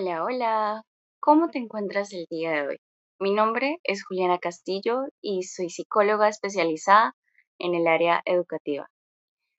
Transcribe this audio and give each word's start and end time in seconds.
Hola, 0.00 0.22
hola. 0.22 0.82
¿Cómo 1.18 1.48
te 1.50 1.58
encuentras 1.58 2.12
el 2.12 2.26
día 2.30 2.52
de 2.52 2.68
hoy? 2.68 2.76
Mi 3.18 3.34
nombre 3.34 3.78
es 3.82 4.04
Juliana 4.04 4.38
Castillo 4.38 5.08
y 5.20 5.42
soy 5.42 5.70
psicóloga 5.70 6.28
especializada 6.28 7.16
en 7.58 7.74
el 7.74 7.88
área 7.88 8.22
educativa. 8.24 8.88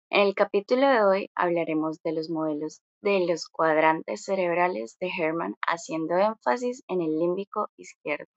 En 0.10 0.22
el 0.22 0.36
capítulo 0.36 0.88
de 0.88 1.04
hoy 1.04 1.30
hablaremos 1.36 2.02
de 2.04 2.14
los 2.14 2.30
modelos 2.30 2.80
de 3.02 3.20
los 3.28 3.50
cuadrantes 3.50 4.24
cerebrales 4.24 4.96
de 5.02 5.10
Herman 5.10 5.56
haciendo 5.68 6.16
énfasis 6.16 6.84
en 6.88 7.02
el 7.02 7.20
límbico 7.20 7.68
izquierdo. 7.76 8.32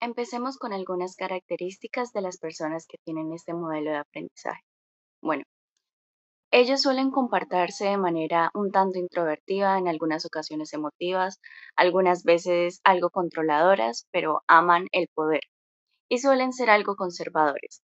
Empecemos 0.00 0.58
con 0.58 0.72
algunas 0.72 1.16
características 1.16 2.12
de 2.12 2.20
las 2.20 2.38
personas 2.38 2.86
que 2.86 2.98
tienen 3.04 3.32
este 3.32 3.52
modelo 3.52 3.90
de 3.90 3.96
aprendizaje. 3.96 4.62
Bueno, 5.20 5.42
ellos 6.52 6.82
suelen 6.82 7.10
comportarse 7.10 7.86
de 7.86 7.96
manera 7.96 8.50
un 8.54 8.70
tanto 8.70 8.98
introvertida, 8.98 9.78
en 9.78 9.88
algunas 9.88 10.26
ocasiones 10.26 10.72
emotivas, 10.72 11.40
algunas 11.76 12.24
veces 12.24 12.80
algo 12.84 13.10
controladoras, 13.10 14.06
pero 14.10 14.42
aman 14.48 14.86
el 14.92 15.08
poder 15.14 15.42
y 16.08 16.18
suelen 16.18 16.52
ser 16.52 16.70
algo 16.70 16.96
conservadores. 16.96 17.82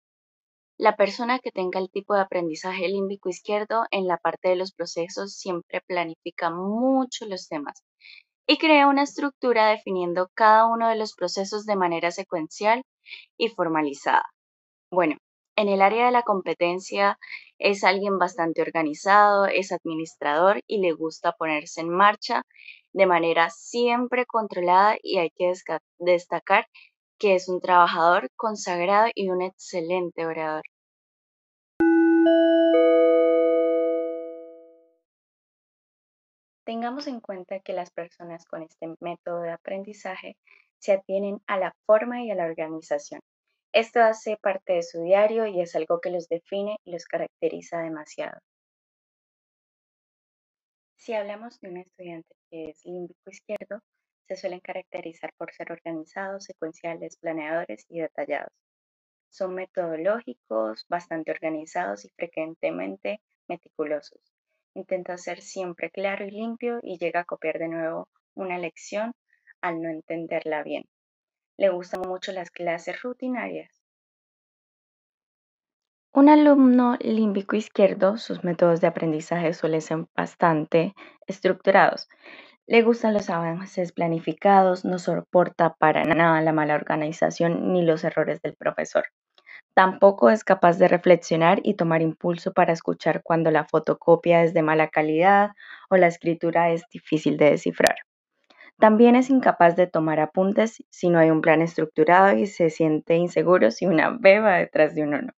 La 0.78 0.96
persona 0.96 1.40
que 1.40 1.50
tenga 1.52 1.80
el 1.80 1.90
tipo 1.90 2.14
de 2.14 2.20
aprendizaje 2.20 2.88
límbico 2.88 3.28
izquierdo 3.28 3.84
en 3.90 4.06
la 4.06 4.16
parte 4.16 4.48
de 4.50 4.56
los 4.56 4.72
procesos 4.72 5.34
siempre 5.34 5.80
planifica 5.86 6.50
mucho 6.50 7.26
los 7.26 7.48
temas 7.48 7.82
y 8.46 8.58
crea 8.58 8.88
una 8.88 9.02
estructura 9.02 9.68
definiendo 9.68 10.30
cada 10.34 10.66
uno 10.66 10.88
de 10.88 10.96
los 10.96 11.14
procesos 11.14 11.66
de 11.66 11.76
manera 11.76 12.10
secuencial 12.10 12.82
y 13.36 13.48
formalizada. 13.48 14.24
Bueno, 14.90 15.16
en 15.56 15.68
el 15.68 15.82
área 15.82 16.06
de 16.06 16.12
la 16.12 16.22
competencia 16.22 17.18
es 17.58 17.84
alguien 17.84 18.18
bastante 18.18 18.62
organizado, 18.62 19.46
es 19.46 19.72
administrador 19.72 20.60
y 20.66 20.80
le 20.80 20.92
gusta 20.92 21.32
ponerse 21.32 21.80
en 21.80 21.90
marcha 21.90 22.42
de 22.92 23.06
manera 23.06 23.50
siempre 23.50 24.26
controlada 24.26 24.96
y 25.02 25.18
hay 25.18 25.30
que 25.30 25.52
destacar 25.98 26.66
que 27.18 27.34
es 27.34 27.48
un 27.48 27.60
trabajador 27.60 28.28
consagrado 28.36 29.08
y 29.14 29.28
un 29.30 29.42
excelente 29.42 30.24
orador. 30.24 30.62
Tengamos 36.64 37.06
en 37.06 37.20
cuenta 37.20 37.60
que 37.60 37.72
las 37.72 37.90
personas 37.90 38.44
con 38.44 38.62
este 38.62 38.94
método 39.00 39.40
de 39.40 39.52
aprendizaje 39.52 40.36
se 40.78 40.92
atienen 40.92 41.40
a 41.46 41.58
la 41.58 41.72
forma 41.86 42.22
y 42.22 42.30
a 42.30 42.34
la 42.34 42.44
organización. 42.44 43.20
Esto 43.72 44.00
hace 44.00 44.36
parte 44.38 44.74
de 44.74 44.82
su 44.82 45.02
diario 45.02 45.46
y 45.46 45.60
es 45.60 45.76
algo 45.76 46.00
que 46.00 46.10
los 46.10 46.28
define 46.28 46.76
y 46.84 46.92
los 46.92 47.04
caracteriza 47.04 47.78
demasiado. 47.78 48.40
Si 50.96 51.12
hablamos 51.12 51.60
de 51.60 51.68
un 51.68 51.76
estudiante 51.78 52.34
que 52.50 52.70
es 52.70 52.84
límbico 52.84 53.30
izquierdo, 53.30 53.80
se 54.26 54.36
suelen 54.36 54.60
caracterizar 54.60 55.32
por 55.36 55.52
ser 55.52 55.70
organizados, 55.72 56.44
secuenciales, 56.44 57.16
planeadores 57.18 57.86
y 57.88 58.00
detallados. 58.00 58.52
Son 59.30 59.54
metodológicos, 59.54 60.86
bastante 60.88 61.30
organizados 61.30 62.04
y 62.04 62.08
frecuentemente 62.10 63.20
meticulosos. 63.48 64.20
Intenta 64.74 65.18
ser 65.18 65.40
siempre 65.42 65.90
claro 65.90 66.26
y 66.26 66.30
limpio 66.30 66.78
y 66.82 66.98
llega 66.98 67.20
a 67.20 67.24
copiar 67.24 67.58
de 67.58 67.68
nuevo 67.68 68.08
una 68.34 68.58
lección 68.58 69.12
al 69.60 69.80
no 69.82 69.90
entenderla 69.90 70.62
bien. 70.62 70.84
Le 71.58 71.70
gustan 71.70 72.02
mucho 72.02 72.30
las 72.30 72.52
clases 72.52 73.02
rutinarias. 73.02 73.82
Un 76.12 76.28
alumno 76.28 76.96
límbico 77.00 77.56
izquierdo, 77.56 78.16
sus 78.16 78.44
métodos 78.44 78.80
de 78.80 78.86
aprendizaje 78.86 79.52
suelen 79.52 79.82
ser 79.82 80.06
bastante 80.16 80.94
estructurados. 81.26 82.08
Le 82.68 82.82
gustan 82.82 83.12
los 83.12 83.28
avances 83.28 83.92
planificados, 83.92 84.84
no 84.84 85.00
soporta 85.00 85.74
para 85.74 86.04
nada 86.04 86.40
la 86.42 86.52
mala 86.52 86.76
organización 86.76 87.72
ni 87.72 87.82
los 87.82 88.04
errores 88.04 88.40
del 88.40 88.54
profesor. 88.54 89.06
Tampoco 89.74 90.30
es 90.30 90.44
capaz 90.44 90.78
de 90.78 90.88
reflexionar 90.88 91.60
y 91.64 91.74
tomar 91.74 92.02
impulso 92.02 92.52
para 92.52 92.72
escuchar 92.72 93.22
cuando 93.24 93.50
la 93.50 93.64
fotocopia 93.64 94.44
es 94.44 94.54
de 94.54 94.62
mala 94.62 94.88
calidad 94.88 95.50
o 95.90 95.96
la 95.96 96.06
escritura 96.06 96.70
es 96.70 96.84
difícil 96.92 97.36
de 97.36 97.50
descifrar. 97.50 98.07
También 98.78 99.16
es 99.16 99.30
incapaz 99.30 99.76
de 99.76 99.86
tomar 99.86 100.20
apuntes 100.20 100.84
si 100.90 101.08
no 101.10 101.18
hay 101.18 101.30
un 101.30 101.40
plan 101.40 101.62
estructurado 101.62 102.36
y 102.36 102.46
se 102.46 102.70
siente 102.70 103.16
inseguro 103.16 103.70
si 103.70 103.86
una 103.86 104.10
beba 104.10 104.56
detrás 104.56 104.94
de 104.94 105.02
uno 105.02 105.20
no. 105.22 105.32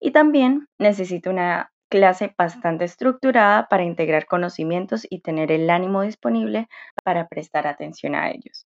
Y 0.00 0.12
también 0.12 0.68
necesita 0.78 1.30
una 1.30 1.72
clase 1.88 2.34
bastante 2.38 2.84
estructurada 2.84 3.68
para 3.68 3.84
integrar 3.84 4.26
conocimientos 4.26 5.06
y 5.08 5.20
tener 5.20 5.52
el 5.52 5.70
ánimo 5.70 6.02
disponible 6.02 6.68
para 7.04 7.28
prestar 7.28 7.66
atención 7.66 8.14
a 8.14 8.30
ellos. 8.30 8.66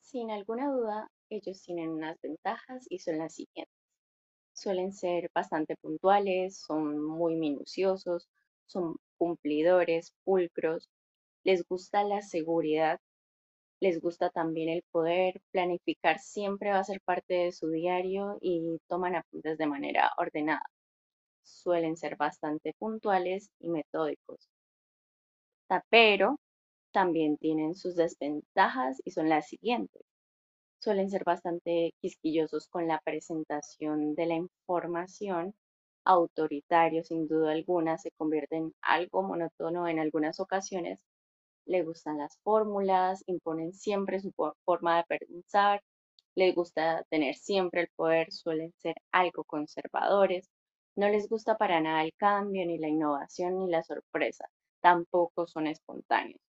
Sin 0.00 0.30
alguna 0.30 0.70
duda, 0.70 1.10
ellos 1.28 1.62
tienen 1.62 1.90
unas 1.90 2.20
ventajas 2.22 2.86
y 2.88 2.98
son 3.00 3.18
las 3.18 3.34
siguientes. 3.34 3.74
Suelen 4.54 4.92
ser 4.92 5.30
bastante 5.34 5.76
puntuales, 5.76 6.58
son 6.58 7.00
muy 7.00 7.36
minuciosos, 7.36 8.28
son 8.66 8.96
cumplidores, 9.18 10.14
pulcros, 10.24 10.88
les 11.46 11.62
gusta 11.68 12.02
la 12.02 12.22
seguridad, 12.22 12.98
les 13.80 14.00
gusta 14.00 14.30
también 14.30 14.68
el 14.68 14.82
poder, 14.90 15.40
planificar 15.52 16.18
siempre 16.18 16.70
va 16.70 16.80
a 16.80 16.84
ser 16.84 17.00
parte 17.02 17.34
de 17.34 17.52
su 17.52 17.70
diario 17.70 18.36
y 18.40 18.78
toman 18.88 19.14
apuntes 19.14 19.56
de 19.56 19.66
manera 19.68 20.10
ordenada. 20.18 20.64
Suelen 21.44 21.96
ser 21.96 22.16
bastante 22.16 22.74
puntuales 22.80 23.50
y 23.60 23.68
metódicos. 23.68 24.48
Pero 25.88 26.40
también 26.92 27.36
tienen 27.36 27.76
sus 27.76 27.94
desventajas 27.94 29.00
y 29.04 29.12
son 29.12 29.28
las 29.28 29.46
siguientes. 29.46 30.02
Suelen 30.80 31.10
ser 31.10 31.22
bastante 31.22 31.92
quisquillosos 32.00 32.66
con 32.66 32.88
la 32.88 33.00
presentación 33.04 34.16
de 34.16 34.26
la 34.26 34.34
información, 34.34 35.54
autoritarios 36.04 37.06
sin 37.06 37.28
duda 37.28 37.52
alguna, 37.52 37.98
se 37.98 38.10
convierten 38.18 38.74
algo 38.82 39.22
monótono 39.22 39.86
en 39.86 40.00
algunas 40.00 40.40
ocasiones 40.40 41.00
le 41.66 41.82
gustan 41.82 42.18
las 42.18 42.38
fórmulas, 42.42 43.22
imponen 43.26 43.72
siempre 43.72 44.20
su 44.20 44.32
forma 44.64 44.98
de 44.98 45.18
pensar, 45.18 45.82
les 46.36 46.54
gusta 46.54 47.04
tener 47.10 47.34
siempre 47.36 47.82
el 47.82 47.88
poder, 47.96 48.32
suelen 48.32 48.72
ser 48.78 48.96
algo 49.12 49.44
conservadores, 49.44 50.50
no 50.96 51.08
les 51.08 51.28
gusta 51.28 51.56
para 51.58 51.80
nada 51.80 52.02
el 52.04 52.14
cambio, 52.16 52.66
ni 52.66 52.78
la 52.78 52.88
innovación, 52.88 53.58
ni 53.58 53.68
la 53.70 53.82
sorpresa, 53.82 54.46
tampoco 54.80 55.46
son 55.46 55.66
espontáneos. 55.66 56.40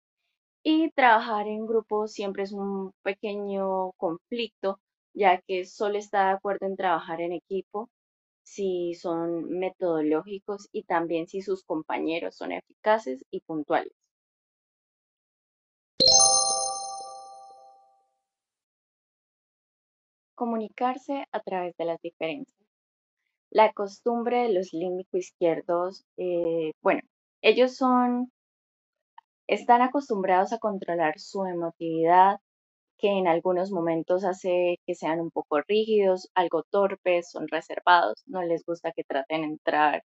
Y 0.63 0.91
trabajar 0.91 1.47
en 1.47 1.65
grupo 1.65 2.07
siempre 2.07 2.43
es 2.43 2.51
un 2.51 2.91
pequeño 3.03 3.93
conflicto, 3.93 4.79
ya 5.13 5.41
que 5.41 5.65
solo 5.65 5.97
está 5.97 6.27
de 6.27 6.31
acuerdo 6.33 6.67
en 6.67 6.75
trabajar 6.77 7.21
en 7.21 7.31
equipo 7.33 7.89
si 8.43 8.93
son 8.95 9.49
metodológicos 9.49 10.69
y 10.71 10.83
también 10.83 11.27
si 11.27 11.41
sus 11.41 11.63
compañeros 11.63 12.35
son 12.35 12.51
eficaces 12.53 13.25
y 13.31 13.41
puntuales. 13.41 13.93
Comunicarse 20.37 21.25
a 21.31 21.39
través 21.41 21.75
de 21.77 21.85
las 21.85 21.99
diferencias. 21.99 22.63
La 23.49 23.73
costumbre 23.73 24.43
de 24.43 24.53
los 24.53 24.71
límbicos 24.71 25.19
izquierdos, 25.19 26.05
eh, 26.17 26.73
bueno, 26.83 27.01
ellos 27.41 27.75
son, 27.75 28.31
están 29.47 29.81
acostumbrados 29.81 30.53
a 30.53 30.59
controlar 30.59 31.17
su 31.17 31.43
emotividad, 31.45 32.37
que 32.99 33.09
en 33.09 33.27
algunos 33.27 33.71
momentos 33.71 34.23
hace 34.25 34.77
que 34.85 34.93
sean 34.93 35.21
un 35.21 35.31
poco 35.31 35.61
rígidos, 35.67 36.29
algo 36.35 36.61
torpes, 36.69 37.31
son 37.31 37.47
reservados, 37.47 38.21
no 38.27 38.43
les 38.43 38.63
gusta 38.63 38.91
que 38.91 39.03
traten 39.03 39.41
de 39.41 39.47
entrar 39.47 40.03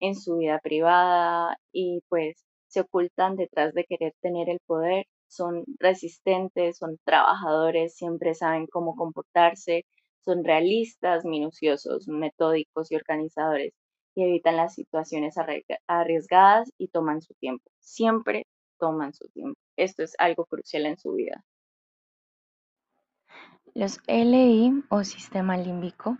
en 0.00 0.14
su 0.14 0.36
vida 0.36 0.58
privada 0.62 1.56
y 1.72 2.02
pues 2.10 2.44
se 2.68 2.80
ocultan 2.82 3.36
detrás 3.36 3.72
de 3.72 3.84
querer 3.84 4.12
tener 4.20 4.50
el 4.50 4.60
poder 4.66 5.06
son 5.34 5.64
resistentes, 5.78 6.78
son 6.78 6.98
trabajadores, 7.04 7.94
siempre 7.96 8.34
saben 8.34 8.66
cómo 8.66 8.94
comportarse, 8.96 9.84
son 10.24 10.44
realistas, 10.44 11.24
minuciosos, 11.24 12.08
metódicos 12.08 12.90
y 12.90 12.96
organizadores 12.96 13.74
y 14.14 14.22
evitan 14.22 14.56
las 14.56 14.74
situaciones 14.74 15.34
arriesgadas 15.86 16.72
y 16.78 16.88
toman 16.88 17.20
su 17.20 17.34
tiempo. 17.34 17.70
Siempre 17.80 18.46
toman 18.78 19.12
su 19.12 19.28
tiempo. 19.28 19.58
Esto 19.76 20.02
es 20.02 20.14
algo 20.18 20.46
crucial 20.46 20.86
en 20.86 20.98
su 20.98 21.12
vida. 21.12 21.44
Los 23.74 23.98
LI 24.06 24.84
o 24.88 25.02
sistema 25.02 25.56
límbico 25.56 26.16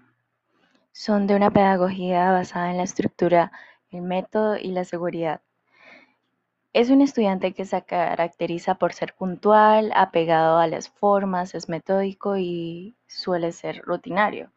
son 0.93 1.27
de 1.27 1.37
una 1.37 1.53
pedagogía 1.53 2.33
basada 2.33 2.71
en 2.71 2.79
la 2.79 2.83
estructura, 2.83 3.53
el 3.91 4.03
método 4.03 4.57
y 4.57 4.73
la 4.73 4.85
seguridad. 4.85 5.41
Es 6.75 6.91
un 6.91 7.00
estudiante 7.00 7.55
que 7.55 7.65
se 7.65 7.81
caracteriza 7.85 8.75
por 8.75 8.93
ser 8.93 9.15
puntual, 9.15 9.91
apegado 9.94 10.59
a 10.59 10.67
las 10.67 10.91
formas, 10.91 11.55
es 11.55 11.71
metódico 11.71 12.37
y 12.37 12.97
suele 13.06 13.50
ser 13.53 13.81
rutinario, 13.82 14.50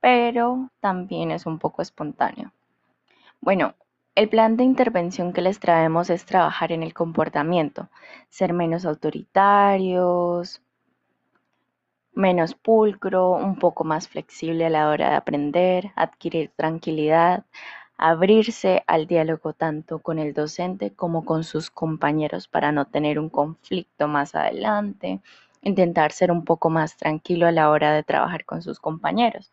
pero 0.00 0.70
también 0.80 1.30
es 1.30 1.44
un 1.46 1.58
poco 1.58 1.82
espontáneo. 1.82 2.52
Bueno, 3.40 3.74
El 4.16 4.28
plan 4.30 4.56
de 4.56 4.64
intervención 4.64 5.32
que 5.32 5.42
les 5.42 5.60
traemos 5.60 6.10
es 6.10 6.26
trabajar 6.26 6.72
en 6.72 6.82
el 6.82 6.94
comportamiento, 6.94 7.90
ser 8.30 8.52
menos 8.52 8.84
autoritarios, 8.86 10.62
menos 12.14 12.54
pulcro, 12.54 13.30
un 13.30 13.56
poco 13.58 13.84
más 13.84 14.08
flexible 14.08 14.66
a 14.66 14.70
la 14.70 14.88
hora 14.88 15.10
de 15.10 15.16
aprender, 15.16 15.92
adquirir 15.94 16.50
tranquilidad, 16.56 17.44
abrirse 17.98 18.82
al 18.86 19.06
diálogo 19.06 19.52
tanto 19.52 20.00
con 20.00 20.18
el 20.18 20.34
docente 20.34 20.92
como 20.92 21.24
con 21.24 21.44
sus 21.44 21.70
compañeros 21.70 22.48
para 22.48 22.72
no 22.72 22.86
tener 22.86 23.18
un 23.18 23.30
conflicto 23.30 24.08
más 24.08 24.34
adelante, 24.34 25.20
intentar 25.62 26.12
ser 26.12 26.30
un 26.30 26.44
poco 26.44 26.70
más 26.70 26.96
tranquilo 26.96 27.46
a 27.46 27.52
la 27.52 27.70
hora 27.70 27.92
de 27.92 28.02
trabajar 28.02 28.44
con 28.44 28.62
sus 28.62 28.80
compañeros, 28.80 29.50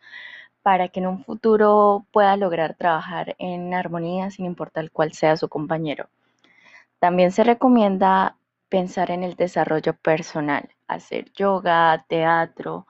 para 0.62 0.90
que 0.90 1.00
en 1.00 1.07
un 1.07 1.24
futuro 1.24 2.06
pueda 2.12 2.38
lograr 2.38 2.75
trabajar 2.75 3.36
en 3.40 3.74
armonía 3.74 4.30
sin 4.31 4.45
importar 4.45 4.92
cuál 4.92 5.13
sea 5.13 5.38
su 5.38 5.50
compañero. 5.50 6.10
También 7.00 7.31
se 7.31 7.44
recomienda 7.44 8.38
pensar 8.69 9.12
en 9.12 9.24
el 9.24 9.36
desarrollo 9.36 9.94
personal, 9.94 10.69
hacer 10.88 11.31
yoga, 11.34 12.06
teatro, 12.07 12.88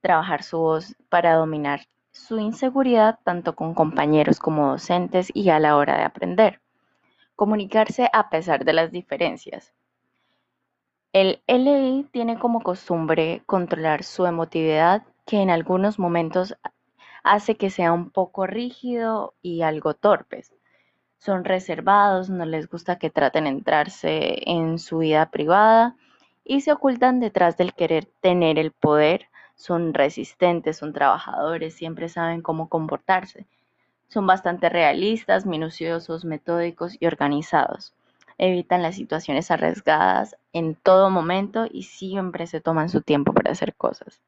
trabajar 0.00 0.42
su 0.42 0.58
voz 0.58 0.96
para 1.08 1.34
dominar 1.34 1.82
su 2.12 2.38
inseguridad 2.38 3.18
tanto 3.24 3.56
con 3.56 3.74
compañeros 3.74 4.38
como 4.38 4.68
docentes 4.68 5.30
y 5.34 5.50
a 5.50 5.58
la 5.58 5.76
hora 5.76 5.96
de 5.96 6.04
aprender. 6.04 6.60
Comunicarse 7.34 8.08
a 8.12 8.30
pesar 8.30 8.64
de 8.64 8.72
las 8.72 8.92
diferencias. 8.92 9.72
El 11.12 11.42
LI 11.46 12.06
tiene 12.12 12.38
como 12.38 12.60
costumbre 12.60 13.42
controlar 13.46 14.04
su 14.04 14.26
emotividad 14.26 15.02
que 15.26 15.42
en 15.42 15.50
algunos 15.50 15.98
momentos 15.98 16.56
hace 17.24 17.56
que 17.56 17.70
sea 17.70 17.92
un 17.92 18.10
poco 18.10 18.46
rígido 18.46 19.34
y 19.42 19.62
algo 19.62 19.94
torpes 19.94 20.52
son 21.22 21.44
reservados, 21.44 22.30
no 22.30 22.44
les 22.44 22.68
gusta 22.68 22.98
que 22.98 23.08
traten 23.08 23.44
de 23.44 23.50
entrarse 23.50 24.42
en 24.50 24.80
su 24.80 24.98
vida 24.98 25.30
privada 25.30 25.94
y 26.44 26.62
se 26.62 26.72
ocultan 26.72 27.20
detrás 27.20 27.56
del 27.56 27.74
querer 27.74 28.06
tener 28.20 28.58
el 28.58 28.72
poder. 28.72 29.28
Son 29.62 29.94
resistentes, 29.94 30.78
son 30.78 30.92
trabajadores, 30.92 31.74
siempre 31.74 32.08
saben 32.08 32.42
cómo 32.42 32.68
comportarse. 32.68 33.46
Son 34.08 34.26
bastante 34.26 34.68
realistas, 34.68 35.46
minuciosos, 35.46 36.24
metódicos 36.24 36.96
y 36.98 37.06
organizados. 37.06 37.94
Evitan 38.38 38.82
las 38.82 38.96
situaciones 38.96 39.52
arriesgadas 39.52 40.36
en 40.52 40.74
todo 40.74 41.10
momento 41.10 41.68
y 41.70 41.84
siempre 41.84 42.48
se 42.48 42.60
toman 42.60 42.88
su 42.88 43.02
tiempo 43.02 43.32
para 43.32 43.52
hacer 43.52 43.72
cosas. 43.76 44.20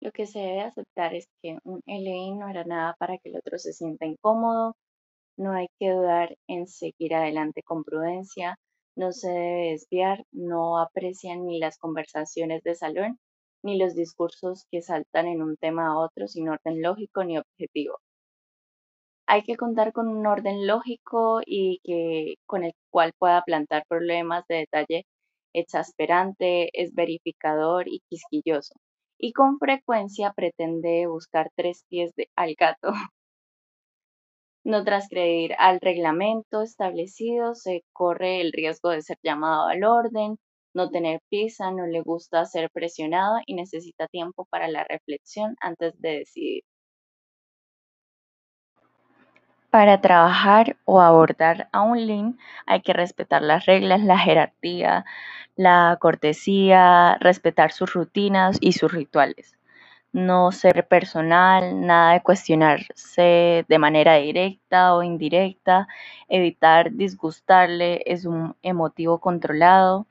Lo 0.00 0.10
que 0.10 0.26
se 0.26 0.40
debe 0.40 0.62
aceptar 0.62 1.14
es 1.14 1.28
que 1.40 1.58
un 1.62 1.80
LI 1.86 2.32
no 2.34 2.46
hará 2.48 2.64
nada 2.64 2.96
para 2.98 3.18
que 3.18 3.28
el 3.28 3.36
otro 3.36 3.56
se 3.56 3.72
sienta 3.72 4.04
incómodo, 4.04 4.74
no 5.36 5.52
hay 5.52 5.68
que 5.78 5.92
dudar 5.92 6.36
en 6.48 6.66
seguir 6.66 7.14
adelante 7.14 7.62
con 7.62 7.84
prudencia, 7.84 8.58
no 8.96 9.12
se 9.12 9.28
debe 9.28 9.70
desviar, 9.72 10.24
no 10.32 10.78
aprecian 10.78 11.46
ni 11.46 11.58
las 11.58 11.78
conversaciones 11.78 12.62
de 12.62 12.74
salón 12.74 13.18
ni 13.62 13.78
los 13.78 13.94
discursos 13.94 14.66
que 14.70 14.82
saltan 14.82 15.26
en 15.28 15.42
un 15.42 15.56
tema 15.56 15.88
a 15.88 15.98
otro 15.98 16.26
sin 16.26 16.48
orden 16.48 16.82
lógico 16.82 17.24
ni 17.24 17.38
objetivo. 17.38 17.98
Hay 19.26 19.42
que 19.42 19.56
contar 19.56 19.92
con 19.92 20.08
un 20.08 20.26
orden 20.26 20.66
lógico 20.66 21.40
y 21.46 21.80
que 21.84 22.34
con 22.46 22.64
el 22.64 22.72
cual 22.90 23.12
pueda 23.18 23.42
plantar 23.42 23.84
problemas 23.88 24.44
de 24.48 24.56
detalle 24.56 25.06
exasperante, 25.54 26.70
es 26.72 26.94
verificador 26.94 27.88
y 27.88 28.00
quisquilloso 28.08 28.74
y 29.22 29.32
con 29.32 29.58
frecuencia 29.58 30.32
pretende 30.34 31.06
buscar 31.06 31.50
tres 31.54 31.84
pies 31.88 32.12
de, 32.16 32.28
al 32.36 32.54
gato. 32.58 32.92
No 34.64 34.84
transgredir 34.84 35.54
al 35.58 35.80
reglamento 35.80 36.62
establecido, 36.62 37.54
se 37.54 37.84
corre 37.92 38.40
el 38.40 38.52
riesgo 38.52 38.90
de 38.90 39.02
ser 39.02 39.18
llamado 39.22 39.66
al 39.68 39.84
orden, 39.84 40.38
no 40.74 40.90
tener 40.90 41.20
prisa, 41.28 41.70
no 41.72 41.86
le 41.86 42.00
gusta 42.00 42.44
ser 42.44 42.70
presionado 42.70 43.38
y 43.46 43.54
necesita 43.54 44.06
tiempo 44.06 44.46
para 44.50 44.68
la 44.68 44.84
reflexión 44.84 45.56
antes 45.60 46.00
de 46.00 46.18
decidir. 46.18 46.62
Para 49.70 50.00
trabajar 50.00 50.76
o 50.84 51.00
abordar 51.00 51.68
a 51.72 51.82
un 51.82 52.06
link 52.06 52.38
hay 52.66 52.82
que 52.82 52.92
respetar 52.92 53.42
las 53.42 53.66
reglas, 53.66 54.02
la 54.02 54.18
jerarquía, 54.18 55.04
la 55.56 55.96
cortesía, 56.00 57.16
respetar 57.20 57.72
sus 57.72 57.92
rutinas 57.94 58.58
y 58.60 58.72
sus 58.72 58.92
rituales. 58.92 59.56
No 60.12 60.52
ser 60.52 60.86
personal, 60.88 61.80
nada 61.86 62.12
de 62.12 62.22
cuestionarse 62.22 63.64
de 63.66 63.78
manera 63.78 64.16
directa 64.16 64.94
o 64.94 65.02
indirecta, 65.02 65.88
evitar 66.28 66.92
disgustarle, 66.92 68.02
es 68.06 68.26
un 68.26 68.54
emotivo 68.62 69.20
controlado, 69.20 70.06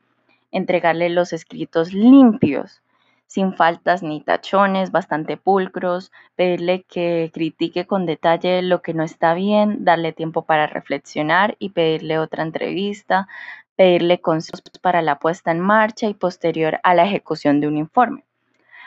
entregarle 0.51 1.09
los 1.09 1.33
escritos 1.33 1.93
limpios, 1.93 2.81
sin 3.27 3.53
faltas 3.55 4.03
ni 4.03 4.21
tachones, 4.21 4.91
bastante 4.91 5.37
pulcros, 5.37 6.11
pedirle 6.35 6.83
que 6.83 7.29
critique 7.33 7.85
con 7.85 8.05
detalle 8.07 8.63
lo 8.63 8.81
que 8.81 8.93
no 8.95 9.03
está 9.03 9.35
bien, 9.35 9.85
darle 9.85 10.13
tiempo 10.13 10.45
para 10.45 10.67
reflexionar 10.67 11.55
y 11.59 11.69
pedirle 11.69 12.17
otra 12.19 12.43
entrevista, 12.43 13.27
pedirle 13.75 14.19
consejos 14.19 14.63
para 14.81 15.01
la 15.03 15.19
puesta 15.19 15.51
en 15.51 15.59
marcha 15.59 16.07
y 16.07 16.15
posterior 16.15 16.79
a 16.83 16.95
la 16.95 17.05
ejecución 17.05 17.61
de 17.61 17.67
un 17.67 17.77
informe, 17.77 18.25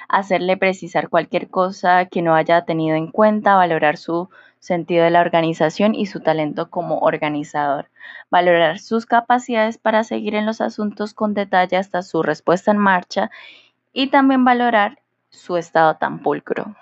hacerle 0.09 0.56
precisar 0.56 1.09
cualquier 1.09 1.49
cosa 1.49 2.06
que 2.06 2.23
no 2.23 2.35
haya 2.35 2.65
tenido 2.65 2.97
en 2.97 3.11
cuenta, 3.11 3.56
valorar 3.56 3.97
su 3.97 4.29
sentido 4.59 5.05
de 5.05 5.11
la 5.11 5.21
organización 5.21 5.95
y 5.95 6.06
su 6.06 6.21
talento 6.21 6.71
como 6.71 6.99
organizador, 7.01 7.91
valorar 8.31 8.79
sus 8.79 9.06
capacidades 9.06 9.79
para 9.79 10.05
seguir 10.05 10.35
en 10.35 10.47
los 10.47 10.61
asuntos 10.61 11.12
con 11.15 11.35
detalle 11.35 11.77
hasta 11.77 12.03
su 12.03 12.23
respuesta 12.23 12.71
en 12.71 12.79
marcha 12.79 13.31
y 13.93 14.09
también 14.09 14.45
valorar 14.45 15.03
su 15.29 15.56
estado 15.56 15.97
tan 15.97 16.23
pulcro. 16.23 16.75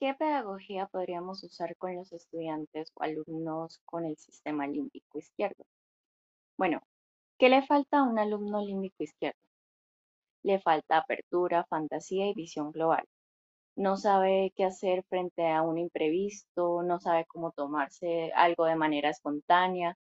¿Qué 0.00 0.14
pedagogía 0.14 0.86
podríamos 0.86 1.42
usar 1.44 1.76
con 1.76 1.94
los 1.94 2.10
estudiantes 2.12 2.90
o 2.94 3.02
alumnos 3.02 3.80
con 3.84 4.06
el 4.06 4.16
sistema 4.16 4.66
límbico 4.66 5.18
izquierdo? 5.18 5.64
Bueno, 6.56 6.80
¿qué 7.38 7.50
le 7.50 7.60
falta 7.60 7.98
a 7.98 8.02
un 8.02 8.18
alumno 8.18 8.62
límbico 8.62 9.02
izquierdo? 9.02 9.38
Le 10.42 10.58
falta 10.60 10.98
apertura, 10.98 11.64
fantasía 11.68 12.28
y 12.28 12.34
visión 12.34 12.72
global. 12.72 13.04
No 13.76 13.96
sabe 13.96 14.52
qué 14.56 14.64
hacer 14.64 15.04
frente 15.08 15.48
a 15.48 15.62
un 15.62 15.78
imprevisto, 15.78 16.82
no 16.82 17.00
sabe 17.00 17.24
cómo 17.26 17.52
tomarse 17.52 18.32
algo 18.34 18.66
de 18.66 18.76
manera 18.76 19.10
espontánea, 19.10 19.96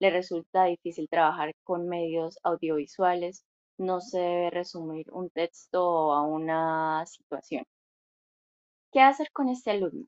le 0.00 0.10
resulta 0.10 0.64
difícil 0.64 1.08
trabajar 1.08 1.52
con 1.64 1.88
medios 1.88 2.38
audiovisuales, 2.42 3.44
no 3.78 4.00
se 4.00 4.18
debe 4.18 4.50
resumir 4.50 5.06
un 5.12 5.30
texto 5.30 6.12
a 6.12 6.22
una 6.22 7.04
situación. 7.06 7.64
¿Qué 8.92 9.00
hacer 9.00 9.30
con 9.32 9.48
este 9.48 9.70
alumno? 9.70 10.06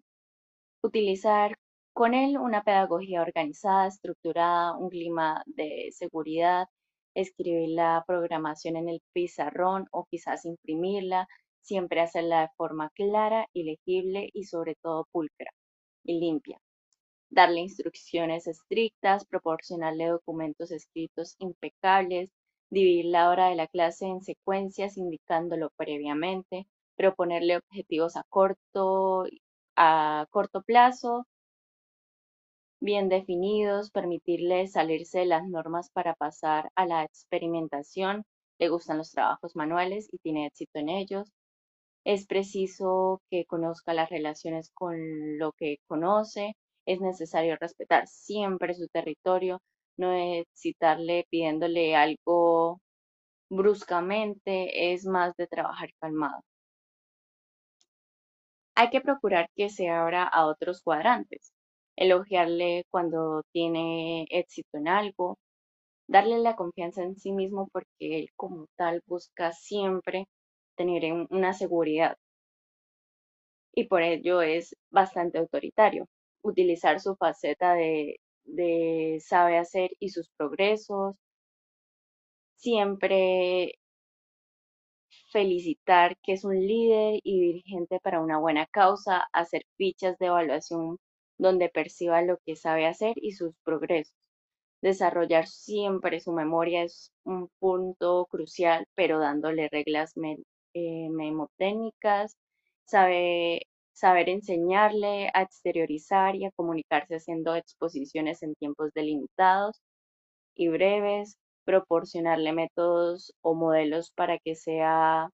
Utilizar 0.82 1.56
con 1.92 2.14
él 2.14 2.38
una 2.38 2.62
pedagogía 2.64 3.22
organizada, 3.22 3.86
estructurada, 3.86 4.76
un 4.76 4.90
clima 4.90 5.42
de 5.46 5.90
seguridad, 5.92 6.68
escribir 7.14 7.71
la 7.71 8.04
programación 8.07 8.76
en 8.76 8.88
el 8.88 9.00
pizarrón 9.12 9.87
o 9.92 10.07
quizás 10.11 10.45
imprimirla, 10.45 11.28
siempre 11.61 12.00
hacerla 12.00 12.42
de 12.42 12.49
forma 12.57 12.90
clara 12.90 13.47
y 13.52 13.64
legible 13.64 14.31
y 14.33 14.45
sobre 14.45 14.75
todo 14.83 15.07
pulcra 15.12 15.50
y 16.04 16.21
limpia. 16.21 16.59
Darle 17.31 17.61
instrucciones 17.61 18.47
estrictas, 18.47 19.25
proporcionarle 19.26 20.07
documentos 20.07 20.71
escritos 20.71 21.37
impecables, 21.38 22.31
dividir 22.71 23.07
la 23.07 23.31
hora 23.31 23.49
de 23.49 23.54
la 23.57 23.69
clase 23.69 24.07
en 24.07 24.23
secuencias 24.23 24.97
indicándolo 24.97 25.71
previamente, 25.76 26.66
proponerle 26.97 27.57
objetivos 27.59 28.16
a 28.16 28.25
corto, 28.28 29.25
a 29.76 30.26
corto 30.31 30.62
plazo, 30.62 31.26
bien 32.82 33.08
definidos, 33.08 33.90
permitirle 33.90 34.66
salirse 34.66 35.20
de 35.20 35.26
las 35.26 35.48
normas 35.48 35.90
para 35.92 36.14
pasar 36.14 36.70
a 36.74 36.86
la 36.86 37.04
experimentación, 37.04 38.24
le 38.58 38.68
gustan 38.68 38.98
los 38.98 39.12
trabajos 39.12 39.56
manuales 39.56 40.08
y 40.12 40.18
tiene 40.18 40.46
éxito 40.46 40.78
en 40.80 40.88
ellos. 40.88 41.30
Es 42.04 42.26
preciso 42.26 43.22
que 43.30 43.44
conozca 43.46 43.94
las 43.94 44.10
relaciones 44.10 44.70
con 44.74 44.96
lo 45.38 45.52
que 45.52 45.76
conoce, 45.86 46.54
es 46.86 47.00
necesario 47.00 47.56
respetar 47.60 48.08
siempre 48.08 48.74
su 48.74 48.88
territorio, 48.88 49.60
no 49.96 50.12
excitarle 50.12 51.26
pidiéndole 51.30 51.94
algo 51.96 52.80
bruscamente, 53.50 54.92
es 54.92 55.06
más 55.06 55.34
de 55.36 55.46
trabajar 55.46 55.90
calmado. 56.00 56.42
Hay 58.74 58.90
que 58.90 59.00
procurar 59.00 59.48
que 59.56 59.68
se 59.70 59.88
abra 59.88 60.24
a 60.24 60.46
otros 60.46 60.82
cuadrantes, 60.82 61.52
elogiarle 62.02 62.85
cuando 62.90 63.42
tiene 63.52 64.26
éxito 64.30 64.78
en 64.78 64.88
algo, 64.88 65.38
darle 66.09 66.38
la 66.38 66.56
confianza 66.56 67.02
en 67.02 67.16
sí 67.16 67.32
mismo 67.32 67.68
porque 67.73 67.88
él 68.00 68.28
como 68.37 68.66
tal 68.76 69.02
busca 69.06 69.52
siempre 69.52 70.26
tener 70.76 71.04
una 71.30 71.52
seguridad. 71.54 72.16
y 73.75 73.85
por 73.85 74.02
ello 74.02 74.42
es 74.42 74.75
bastante 74.90 75.38
autoritario. 75.38 76.06
Utilizar 76.42 77.00
su 77.00 77.16
faceta 77.16 77.75
de, 77.75 78.18
sabe 79.21 79.59
hacer 79.59 79.90
y 80.00 80.11
sus 80.11 80.28
progresos, 80.37 81.16
siempre 82.56 83.75
felicitar 85.32 86.16
que 86.23 86.32
es 86.35 86.44
un 86.44 86.59
líder 86.66 87.21
y 87.23 87.40
dirigente 87.40 87.99
para 88.00 88.21
una 88.21 88.38
buena 88.38 88.66
causa, 88.66 89.26
hacer 89.32 89.64
fichas 89.76 90.18
de 90.18 90.26
evaluación 90.26 90.99
donde 91.42 91.68
perciba 91.68 92.22
lo 92.22 92.38
que 92.46 92.56
sabe 92.56 92.87
hacer 92.87 93.14
y 93.16 93.32
sus 93.32 93.54
progresos. 93.64 94.14
Desarrollar 94.82 95.46
siempre 95.49 96.20
su 96.20 96.32
memoria 96.32 96.84
es 96.84 97.12
un 97.25 97.49
punto 97.58 98.26
crucial, 98.30 98.87
pero 98.94 99.18
dándole 99.18 99.68
reglas 99.70 100.14
eh, 100.75 101.08
memotécnicas, 101.11 102.37
sabe, 102.87 103.62
saber 103.92 104.28
enseñarle 104.28 105.30
a 105.34 105.42
exteriorizar 105.42 106.37
y 106.37 106.46
a 106.46 106.52
comunicarse 106.52 107.16
haciendo 107.16 107.54
exposiciones 107.56 108.42
en 108.42 108.54
tiempos 108.54 108.90
delimitados 108.94 109.80
y 110.56 110.68
breves, 110.68 111.38
proporcionarle 111.64 112.52
métodos 112.52 113.34
o 113.42 113.54
modelos 113.54 114.12
para 114.12 114.38
que 114.38 114.54
sea 114.56 115.28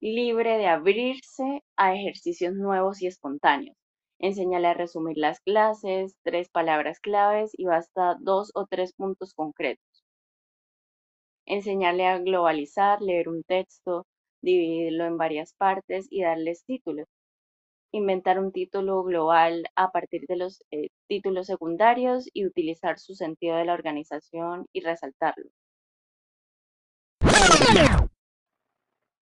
libre 0.00 0.58
de 0.58 0.66
abrirse 0.66 1.62
a 1.76 1.94
ejercicios 1.94 2.54
nuevos 2.54 3.02
y 3.02 3.06
espontáneos. 3.08 3.76
Enséñale 4.20 4.66
a 4.66 4.74
resumir 4.74 5.16
las 5.16 5.40
clases, 5.40 6.16
tres 6.24 6.48
palabras 6.48 6.98
claves 6.98 7.52
y 7.56 7.66
basta 7.66 8.16
dos 8.20 8.50
o 8.54 8.66
tres 8.66 8.92
puntos 8.92 9.32
concretos. 9.32 10.04
Enseñarle 11.46 12.06
a 12.06 12.18
globalizar, 12.18 13.00
leer 13.00 13.28
un 13.28 13.44
texto, 13.44 14.06
dividirlo 14.42 15.06
en 15.06 15.18
varias 15.18 15.54
partes 15.54 16.06
y 16.10 16.22
darles 16.22 16.64
títulos. 16.64 17.06
Inventar 17.92 18.38
un 18.38 18.52
título 18.52 19.02
global 19.04 19.64
a 19.76 19.90
partir 19.90 20.26
de 20.26 20.36
los 20.36 20.62
eh, 20.72 20.88
títulos 21.08 21.46
secundarios 21.46 22.28
y 22.34 22.44
utilizar 22.44 22.98
su 22.98 23.14
sentido 23.14 23.56
de 23.56 23.64
la 23.64 23.74
organización 23.74 24.66
y 24.72 24.80
resaltarlo. 24.80 25.48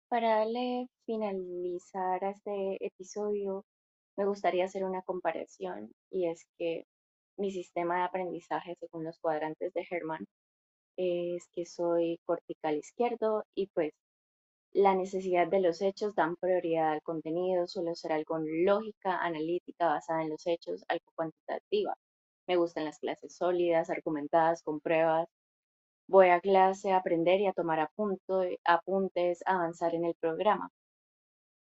Para 0.09 0.38
darle 0.38 0.88
finalizar 1.05 2.25
este 2.25 2.85
episodio, 2.85 3.65
me 4.16 4.26
gustaría 4.26 4.64
hacer 4.64 4.85
una 4.85 5.02
comparación 5.02 5.92
y 6.11 6.28
es 6.28 6.46
que 6.58 6.85
mi 7.37 7.50
sistema 7.52 7.99
de 7.99 8.04
aprendizaje 8.04 8.76
según 8.80 9.04
los 9.04 9.18
cuadrantes 9.18 9.73
de 9.75 9.87
Herman 9.88 10.26
es 10.96 11.49
que 11.52 11.66
soy 11.66 12.18
cortical 12.25 12.76
izquierdo 12.76 13.44
y 13.54 13.68
pues 13.68 13.92
la 14.73 14.94
necesidad 14.94 15.46
de 15.49 15.61
los 15.61 15.80
hechos 15.82 16.14
dan 16.14 16.37
prioridad 16.37 16.92
al 16.92 17.02
contenido, 17.02 17.66
suelo 17.66 17.94
ser 17.94 18.12
algo 18.12 18.38
lógica, 18.38 19.18
analítica, 19.25 19.87
basada 19.88 20.23
en 20.23 20.30
los 20.30 20.46
hechos, 20.46 20.85
algo 20.88 21.06
cuantitativa. 21.14 21.94
Me 22.46 22.56
gustan 22.56 22.85
las 22.85 22.99
clases 22.99 23.35
sólidas, 23.35 23.90
argumentadas, 23.90 24.62
con 24.62 24.80
pruebas. 24.80 25.28
Voy 26.08 26.28
a 26.28 26.40
clase 26.40 26.92
a 26.92 26.99
aprender 26.99 27.40
y 27.40 27.46
a 27.46 27.52
tomar 27.52 27.80
apuntes, 28.64 29.42
avanzar 29.46 29.94
en 29.94 30.04
el 30.04 30.14
programa. 30.20 30.70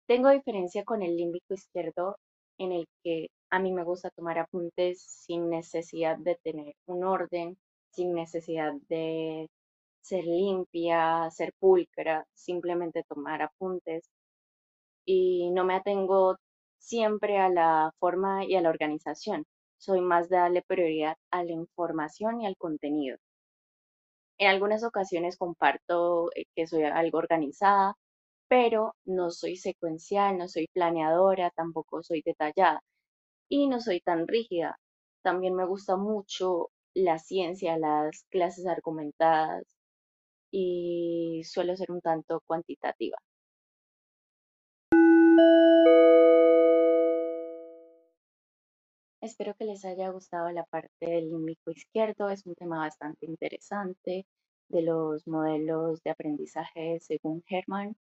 Tengo 0.08 0.30
diferencia 0.30 0.84
con 0.84 1.04
el 1.04 1.16
límbico 1.16 1.54
izquierdo 1.54 2.18
en 2.58 2.72
el 2.72 2.88
que 3.04 3.28
a 3.50 3.60
mí 3.60 3.72
me 3.72 3.84
gusta 3.84 4.10
tomar 4.12 4.40
apuntes 4.40 5.02
sin 5.02 5.50
necesidad 5.50 6.18
de 6.18 6.36
tener 6.44 6.76
un 6.88 7.04
orden, 7.04 7.58
sin 7.92 8.14
necesidad 8.14 8.74
de 8.90 9.50
ser 10.02 10.24
limpia, 10.26 11.30
ser 11.32 11.54
pulcra, 11.60 12.26
simplemente 12.34 13.04
tomar 13.08 13.42
apuntes. 13.42 14.10
Y 15.06 15.52
no 15.52 15.66
me 15.66 15.76
atengo 15.76 16.38
siempre 16.80 17.38
a 17.38 17.50
la 17.50 17.92
forma 18.00 18.46
y 18.46 18.56
a 18.56 18.62
la 18.62 18.70
organización. 18.70 19.46
Soy 19.78 20.02
más 20.02 20.30
de 20.30 20.38
darle 20.38 20.64
prioridad 20.64 21.16
a 21.32 21.44
la 21.44 21.52
información 21.52 22.42
y 22.42 22.48
al 22.48 22.56
contenido. 22.58 23.18
En 24.38 24.50
algunas 24.50 24.84
ocasiones 24.84 25.38
comparto 25.38 26.30
eh, 26.36 26.46
que 26.56 26.68
soy 26.68 26.84
algo 26.84 27.18
organizada, 27.18 27.96
pero 28.48 28.96
no 29.06 29.32
soy 29.32 29.58
secuencial, 29.58 30.38
no 30.38 30.48
soy 30.48 30.68
planeadora, 30.74 31.52
tampoco 31.52 32.04
soy 32.04 32.22
detallada 32.26 32.82
y 33.50 33.68
no 33.68 33.82
soy 33.82 34.02
tan 34.02 34.28
rígida. 34.28 34.78
También 35.24 35.56
me 35.56 35.66
gusta 35.66 35.98
mucho 35.98 36.70
la 36.94 37.20
ciencia, 37.20 37.78
las 37.78 38.26
clases 38.30 38.68
argumentadas 38.68 39.64
y 40.52 41.44
suelo 41.46 41.76
ser 41.78 41.92
un 41.92 42.02
tanto 42.02 42.42
cuantitativa. 42.48 43.18
Espero 49.22 49.56
que 49.56 49.66
les 49.66 49.84
haya 49.86 50.10
gustado 50.10 50.52
la 50.52 50.64
parte 50.66 50.92
del 51.00 51.30
límbico 51.30 51.72
izquierdo. 51.72 52.30
Es 52.30 52.46
un 52.46 52.56
tema 52.56 52.78
bastante 52.80 53.26
interesante 53.26 54.26
de 54.70 54.82
los 54.84 55.28
modelos 55.28 56.02
de 56.04 56.12
aprendizaje 56.12 57.00
según 57.00 57.44
Herman 57.50 57.96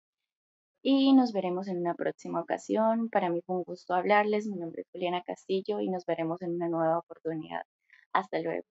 y 0.83 1.13
nos 1.13 1.33
veremos 1.33 1.67
en 1.69 1.79
una 1.79 1.95
próxima 1.95 2.41
ocasión. 2.41 3.09
Para 3.09 3.29
mí 3.29 3.41
fue 3.45 3.55
un 3.57 3.63
gusto 3.63 3.95
hablarles. 3.95 4.47
Mi 4.47 4.57
nombre 4.57 4.83
es 4.83 4.89
Juliana 4.91 5.23
Castillo 5.23 5.79
y 5.79 5.89
nos 5.89 6.05
veremos 6.05 6.41
en 6.43 6.51
una 6.55 6.69
nueva 6.69 6.99
oportunidad. 6.99 7.63
Hasta 8.13 8.39
luego. 8.41 8.65